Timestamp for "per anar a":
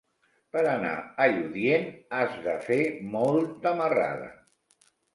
0.53-1.27